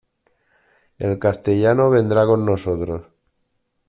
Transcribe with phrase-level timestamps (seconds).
[0.97, 3.05] El castellano vendrá con nosotros.